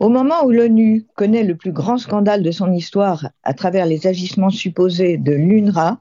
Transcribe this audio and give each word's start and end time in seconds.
Au 0.00 0.08
moment 0.08 0.46
où 0.46 0.50
l'ONU 0.50 1.04
connaît 1.14 1.44
le 1.44 1.54
plus 1.54 1.72
grand 1.72 1.98
scandale 1.98 2.42
de 2.42 2.50
son 2.50 2.72
histoire 2.72 3.28
à 3.42 3.52
travers 3.52 3.84
les 3.84 4.06
agissements 4.06 4.48
supposés 4.48 5.18
de 5.18 5.32
l'UNRWA, 5.32 6.00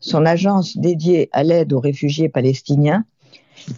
son 0.00 0.26
agence 0.26 0.76
dédiée 0.76 1.30
à 1.32 1.44
l'aide 1.44 1.72
aux 1.72 1.80
réfugiés 1.80 2.28
palestiniens, 2.28 3.06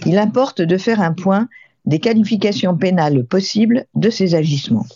il 0.07 0.19
importe 0.19 0.61
de 0.61 0.77
faire 0.77 1.01
un 1.01 1.13
point 1.13 1.49
des 1.87 2.01
qualifications 2.01 2.77
pénales 2.77 3.25
possibles 3.25 3.87
de 3.95 4.11
ces 4.11 4.35
agissements. 4.35 4.87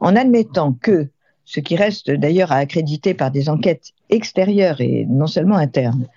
En 0.00 0.16
admettant 0.16 0.74
que, 0.74 1.08
ce 1.46 1.60
qui 1.60 1.74
reste 1.74 2.10
d'ailleurs 2.10 2.52
à 2.52 2.56
accréditer 2.56 3.14
par 3.14 3.30
des 3.30 3.48
enquêtes 3.48 3.92
extérieures 4.10 4.82
et 4.82 5.06
non 5.08 5.26
seulement 5.26 5.56
internes, 5.56 6.08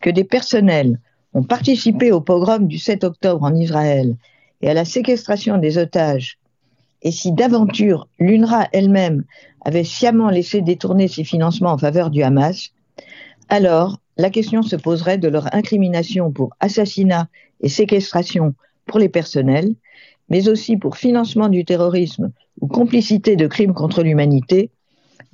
que 0.00 0.08
des 0.08 0.24
personnels 0.24 0.98
ont 1.34 1.42
participé 1.42 2.10
au 2.10 2.22
pogrom 2.22 2.66
du 2.66 2.78
7 2.78 3.04
octobre 3.04 3.42
en 3.42 3.54
Israël 3.54 4.16
et 4.62 4.70
à 4.70 4.74
la 4.74 4.86
séquestration 4.86 5.58
des 5.58 5.76
otages, 5.76 6.38
et 7.04 7.10
si 7.10 7.32
d'aventure 7.32 8.08
l'UNRWA 8.18 8.68
elle-même 8.72 9.24
avait 9.64 9.84
sciemment 9.84 10.30
laissé 10.30 10.62
détourner 10.62 11.06
ses 11.06 11.22
financements 11.22 11.72
en 11.72 11.78
faveur 11.78 12.10
du 12.10 12.22
Hamas, 12.22 12.70
alors 13.48 13.98
la 14.16 14.30
question 14.30 14.62
se 14.62 14.76
poserait 14.76 15.18
de 15.18 15.28
leur 15.28 15.54
incrimination 15.54 16.32
pour 16.32 16.54
assassinat 16.60 17.28
et 17.60 17.68
séquestration 17.68 18.54
pour 18.86 18.98
les 18.98 19.08
personnels, 19.08 19.74
mais 20.28 20.48
aussi 20.48 20.76
pour 20.76 20.96
financement 20.96 21.48
du 21.48 21.64
terrorisme 21.64 22.32
ou 22.60 22.66
complicité 22.66 23.36
de 23.36 23.46
crimes 23.46 23.74
contre 23.74 24.02
l'humanité 24.02 24.70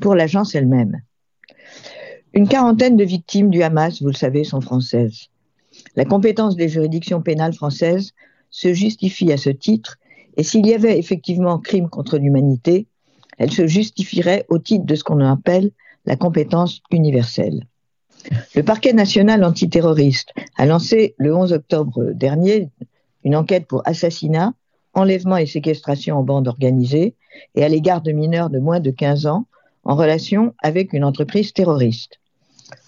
pour 0.01 0.15
l'agence 0.15 0.55
elle-même. 0.55 1.01
Une 2.33 2.49
quarantaine 2.49 2.97
de 2.97 3.05
victimes 3.05 3.51
du 3.51 3.63
Hamas, 3.63 4.01
vous 4.03 4.09
le 4.09 4.15
savez, 4.15 4.45
sont 4.45 4.61
françaises. 4.61 5.29
La 5.95 6.05
compétence 6.05 6.57
des 6.57 6.69
juridictions 6.69 7.23
pénales 7.23 7.55
françaises 7.55 8.13
se 8.51 8.73
justifie 8.73 9.33
à 9.33 9.37
ce 9.37 9.51
titre, 9.51 9.99
et 10.41 10.43
s'il 10.43 10.67
y 10.67 10.73
avait 10.73 10.99
effectivement 10.99 11.59
crime 11.59 11.91
contre 11.91 12.17
l'humanité, 12.17 12.87
elle 13.37 13.51
se 13.51 13.67
justifierait 13.67 14.47
au 14.49 14.59
titre 14.59 14.87
de 14.87 14.95
ce 14.95 15.05
qu'on 15.05 15.21
appelle 15.21 15.71
la 16.07 16.17
compétence 16.17 16.81
universelle. 16.91 17.67
Le 18.55 18.63
parquet 18.63 18.95
national 18.95 19.45
antiterroriste 19.45 20.33
a 20.57 20.65
lancé 20.65 21.15
le 21.19 21.37
11 21.37 21.53
octobre 21.53 22.13
dernier 22.15 22.71
une 23.23 23.37
enquête 23.37 23.67
pour 23.67 23.87
assassinat, 23.87 24.55
enlèvement 24.95 25.37
et 25.37 25.45
séquestration 25.45 26.17
en 26.17 26.23
bande 26.23 26.49
organisée 26.49 27.17
et 27.55 27.63
à 27.63 27.69
l'égard 27.69 28.01
de 28.01 28.13
mineurs 28.13 28.49
de 28.49 28.61
moins 28.61 28.81
de 28.81 28.91
15 28.91 29.27
ans 29.27 29.45
en 29.85 29.95
relation 29.95 30.55
avec 30.63 30.95
une 30.95 31.05
entreprise 31.05 31.53
terroriste. 31.53 32.19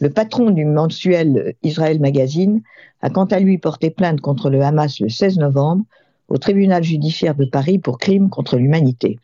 Le 0.00 0.08
patron 0.08 0.48
du 0.48 0.64
mensuel 0.64 1.54
Israël 1.62 2.00
Magazine 2.00 2.62
a 3.02 3.10
quant 3.10 3.26
à 3.26 3.40
lui 3.40 3.58
porté 3.58 3.90
plainte 3.90 4.22
contre 4.22 4.48
le 4.48 4.62
Hamas 4.62 5.00
le 5.00 5.10
16 5.10 5.36
novembre 5.36 5.84
au 6.32 6.38
tribunal 6.38 6.82
judiciaire 6.82 7.34
de 7.34 7.44
Paris 7.44 7.78
pour 7.78 7.98
crimes 7.98 8.30
contre 8.30 8.56
l'humanité. 8.56 9.18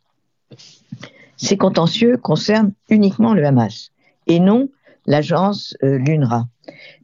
Ces 1.39 1.56
contentieux 1.56 2.19
concernent 2.19 2.73
uniquement 2.91 3.33
le 3.33 3.47
Hamas 3.47 3.92
et 4.27 4.41
non 4.41 4.69
l'agence 5.06 5.75
euh, 5.83 5.97
l'UNRWA. 5.97 6.47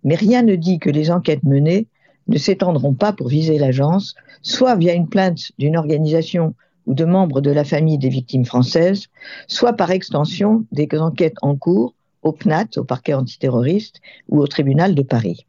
Mais 0.03 0.15
rien 0.15 0.43
ne 0.43 0.57
dit 0.57 0.79
que 0.79 0.91
les 0.91 1.11
enquêtes 1.11 1.43
menées 1.43 1.87
ne 2.29 2.37
s'étendront 2.37 2.93
pas 2.93 3.15
pour 3.15 3.29
viser 3.29 3.59
l'agence, 3.59 4.15
soit 4.43 4.77
via 4.77 4.93
une 4.93 5.09
plainte 5.09 5.53
d'une 5.59 5.77
organisation 5.77 6.55
ou 6.85 6.93
de 6.93 7.07
membres 7.07 7.41
de 7.41 7.51
la 7.51 7.65
famille 7.65 7.97
des 7.97 8.11
victimes 8.11 8.45
françaises, 8.45 9.07
soit 9.49 9.73
par 9.73 9.91
extension 9.91 10.67
des 10.71 10.87
enquêtes 10.99 11.39
en 11.41 11.57
cours 11.57 11.95
au 12.23 12.33
PNAT, 12.33 12.77
au 12.77 12.85
parquet 12.85 13.15
antiterroriste, 13.15 14.03
ou 14.29 14.41
au 14.41 14.47
tribunal 14.47 14.95
de 14.95 15.03
Paris. 15.03 15.47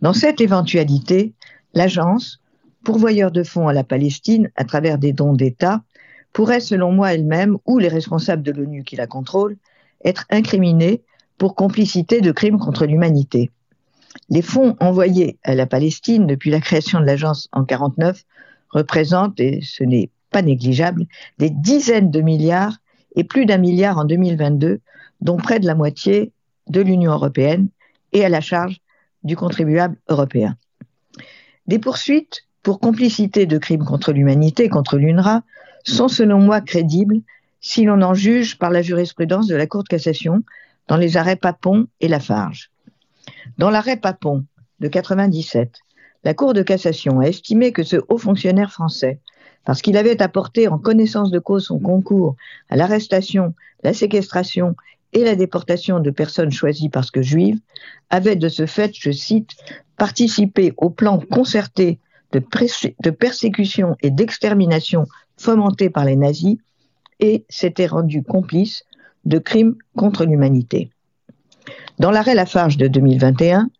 Dans 0.00 0.14
cette 0.14 0.40
éventualité, 0.40 1.34
l'agence, 1.74 2.40
pourvoyeur 2.84 3.30
de 3.30 3.42
fonds 3.42 3.68
à 3.68 3.72
la 3.72 3.84
Palestine 3.84 4.50
à 4.56 4.64
travers 4.64 4.98
des 4.98 5.12
dons 5.12 5.34
d'État, 5.34 5.82
pourrait, 6.32 6.60
selon 6.60 6.92
moi 6.92 7.14
elle-même, 7.14 7.58
ou 7.66 7.78
les 7.78 7.88
responsables 7.88 8.42
de 8.42 8.52
l'ONU 8.52 8.84
qui 8.84 8.96
la 8.96 9.06
contrôlent, 9.06 9.56
être 10.04 10.24
incriminée 10.30 11.02
pour 11.36 11.54
complicité 11.54 12.20
de 12.20 12.32
crimes 12.32 12.58
contre 12.58 12.86
l'humanité. 12.86 13.50
Les 14.28 14.42
fonds 14.42 14.76
envoyés 14.80 15.38
à 15.42 15.54
la 15.54 15.66
Palestine 15.66 16.26
depuis 16.26 16.50
la 16.50 16.60
création 16.60 17.00
de 17.00 17.04
l'agence 17.04 17.48
en 17.52 17.64
49 17.64 18.24
représentent, 18.70 19.40
et 19.40 19.60
ce 19.62 19.84
n'est 19.84 20.10
pas 20.30 20.42
négligeable, 20.42 21.06
des 21.38 21.50
dizaines 21.50 22.10
de 22.10 22.20
milliards 22.20 22.76
et 23.16 23.24
plus 23.24 23.46
d'un 23.46 23.58
milliard 23.58 23.98
en 23.98 24.04
2022, 24.04 24.80
dont 25.20 25.36
près 25.36 25.60
de 25.60 25.66
la 25.66 25.74
moitié 25.74 26.32
de 26.68 26.80
l'Union 26.80 27.12
européenne 27.12 27.68
et 28.12 28.24
à 28.24 28.28
la 28.28 28.40
charge 28.40 28.80
du 29.24 29.36
contribuable 29.36 29.96
européen. 30.08 30.56
Des 31.66 31.78
poursuites 31.78 32.47
pour 32.62 32.80
complicité 32.80 33.46
de 33.46 33.58
crimes 33.58 33.84
contre 33.84 34.12
l'humanité 34.12 34.68
contre 34.68 34.98
l'UNRWA 34.98 35.42
sont 35.84 36.08
selon 36.08 36.38
moi 36.38 36.60
crédibles 36.60 37.20
si 37.60 37.84
l'on 37.84 38.02
en 38.02 38.14
juge 38.14 38.58
par 38.58 38.70
la 38.70 38.82
jurisprudence 38.82 39.46
de 39.46 39.56
la 39.56 39.66
Cour 39.66 39.82
de 39.82 39.88
cassation 39.88 40.42
dans 40.86 40.96
les 40.96 41.16
arrêts 41.16 41.36
Papon 41.36 41.86
et 42.00 42.08
Lafarge. 42.08 42.70
Dans 43.58 43.70
l'arrêt 43.70 43.96
Papon 43.96 44.44
de 44.80 44.88
97, 44.88 45.80
la 46.24 46.34
Cour 46.34 46.54
de 46.54 46.62
cassation 46.62 47.20
a 47.20 47.26
estimé 47.26 47.72
que 47.72 47.82
ce 47.82 47.96
haut 48.08 48.18
fonctionnaire 48.18 48.72
français, 48.72 49.20
parce 49.64 49.82
qu'il 49.82 49.96
avait 49.96 50.22
apporté 50.22 50.68
en 50.68 50.78
connaissance 50.78 51.30
de 51.30 51.38
cause 51.38 51.66
son 51.66 51.78
concours 51.78 52.36
à 52.68 52.76
l'arrestation, 52.76 53.54
la 53.82 53.92
séquestration 53.92 54.76
et 55.12 55.24
la 55.24 55.36
déportation 55.36 56.00
de 56.00 56.10
personnes 56.10 56.50
choisies 56.50 56.88
parce 56.88 57.10
que 57.10 57.22
juives, 57.22 57.58
avait 58.10 58.36
de 58.36 58.48
ce 58.48 58.66
fait, 58.66 58.92
je 58.94 59.10
cite, 59.10 59.50
participé 59.96 60.74
au 60.76 60.90
plan 60.90 61.18
concerté 61.18 61.98
de, 62.32 63.10
persécution 63.10 63.96
et 64.02 64.10
d'extermination 64.10 65.06
fomenté 65.36 65.90
par 65.90 66.04
les 66.04 66.16
nazis 66.16 66.56
et 67.20 67.44
s'était 67.48 67.86
rendu 67.86 68.22
complice 68.22 68.84
de 69.24 69.38
crimes 69.38 69.76
contre 69.96 70.24
l'humanité. 70.24 70.90
Dans 71.98 72.10
l'arrêt 72.10 72.34
Lafarge 72.34 72.76
de 72.76 72.86
2021, 72.86 73.70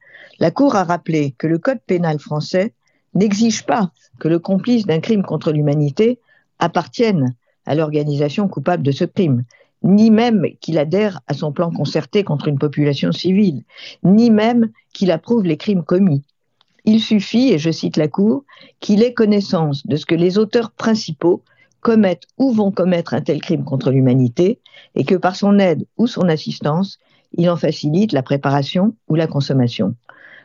la 0.41 0.51
Cour 0.51 0.77
a 0.77 0.85
rappelé 0.85 1.35
que 1.39 1.47
le 1.47 1.59
Code 1.59 1.81
pénal 1.87 2.19
français 2.19 2.73
n'exige 3.15 3.65
pas 3.65 3.91
que 4.19 4.29
le 4.29 4.39
complice 4.39 4.87
d'un 4.87 5.01
crime 5.01 5.23
contre 5.23 5.53
l'humanité 5.53 6.21
appartienne 6.59 7.35
à 7.67 7.75
l'organisation 7.75 8.49
coupable 8.49 8.83
de 8.83 8.93
ce 8.93 9.05
crime, 9.05 9.45
ni 9.83 10.11
même 10.11 10.45
qu'il 10.61 10.79
adhère 10.79 11.21
à 11.29 11.35
son 11.35 11.53
plan 11.53 11.71
concerté 11.71 12.25
contre 12.25 12.49
une 12.49 12.59
population 12.59 13.13
civile, 13.13 13.63
ni 14.03 14.31
même 14.31 14.71
qu'il 14.93 15.11
approuve 15.11 15.45
les 15.45 15.57
crimes 15.57 15.85
commis. 15.85 16.25
Il 16.91 17.03
suffit, 17.03 17.53
et 17.53 17.59
je 17.59 17.71
cite 17.71 17.99
la 17.99 18.09
Cour, 18.09 18.45
qu'il 18.81 19.03
ait 19.03 19.13
connaissance 19.13 19.87
de 19.87 19.97
ce 19.97 20.07
que 20.07 20.15
les 20.15 20.39
auteurs 20.39 20.71
principaux 20.71 21.43
commettent 21.83 22.27
ou 22.39 22.51
vont 22.51 22.71
commettre 22.71 23.13
un 23.13 23.21
tel 23.21 23.43
crime 23.43 23.63
contre 23.63 23.91
l'humanité 23.91 24.59
et 24.95 25.05
que 25.05 25.15
par 25.15 25.37
son 25.37 25.59
aide 25.59 25.85
ou 25.99 26.07
son 26.07 26.31
assistance, 26.31 26.99
il 27.35 27.51
en 27.51 27.57
facilite 27.57 28.13
la 28.13 28.23
préparation 28.23 28.95
ou 29.07 29.17
la 29.17 29.27
consommation. 29.27 29.97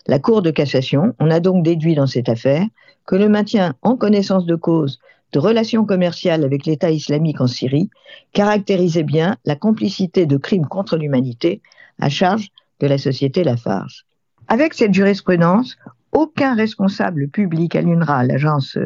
La 0.05 0.19
Cour 0.19 0.41
de 0.41 0.51
cassation 0.51 1.15
on 1.17 1.31
a 1.31 1.39
donc 1.39 1.63
déduit 1.63 1.95
dans 1.95 2.07
cette 2.07 2.27
affaire 2.27 2.65
que 3.05 3.15
le 3.15 3.29
maintien 3.29 3.75
en 3.81 3.95
connaissance 3.95 4.45
de 4.45 4.55
cause 4.55 4.99
de 5.31 5.39
relations 5.39 5.85
commerciales 5.85 6.43
avec 6.43 6.65
l'État 6.65 6.91
islamique 6.91 7.39
en 7.39 7.47
Syrie 7.47 7.89
caractérisait 8.33 9.03
bien 9.03 9.37
la 9.45 9.55
complicité 9.55 10.25
de 10.25 10.35
crimes 10.35 10.67
contre 10.67 10.97
l'humanité 10.97 11.61
à 12.01 12.09
charge 12.09 12.49
de 12.81 12.87
la 12.87 12.97
société 12.97 13.45
Lafarge. 13.45 14.05
Avec 14.49 14.73
cette 14.73 14.93
jurisprudence, 14.93 15.77
aucun 16.13 16.55
responsable 16.55 17.27
public 17.27 17.75
à 17.75 17.81
l'UNRWA, 17.81 18.23
l'agence 18.23 18.77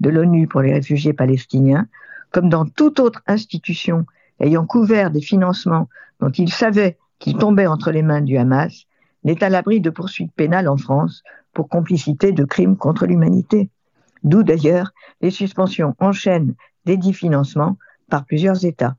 de 0.00 0.10
l'ONU 0.10 0.48
pour 0.48 0.60
les 0.62 0.72
réfugiés 0.72 1.12
palestiniens, 1.12 1.86
comme 2.32 2.48
dans 2.48 2.66
toute 2.66 3.00
autre 3.00 3.22
institution 3.26 4.04
ayant 4.40 4.66
couvert 4.66 5.10
des 5.10 5.20
financements 5.20 5.88
dont 6.20 6.30
il 6.30 6.52
savait 6.52 6.98
qu'ils 7.18 7.38
tombaient 7.38 7.66
entre 7.66 7.92
les 7.92 8.02
mains 8.02 8.20
du 8.20 8.36
Hamas, 8.36 8.86
n'est 9.24 9.44
à 9.44 9.48
l'abri 9.48 9.80
de 9.80 9.90
poursuites 9.90 10.32
pénales 10.34 10.68
en 10.68 10.76
France 10.76 11.22
pour 11.52 11.68
complicité 11.68 12.32
de 12.32 12.44
crimes 12.44 12.76
contre 12.76 13.06
l'humanité. 13.06 13.70
D'où 14.24 14.42
d'ailleurs 14.42 14.92
les 15.20 15.30
suspensions 15.30 15.94
en 16.00 16.12
chaîne 16.12 16.54
des 16.84 16.96
dix 16.96 17.12
financements 17.12 17.76
par 18.10 18.24
plusieurs 18.24 18.64
États. 18.64 18.96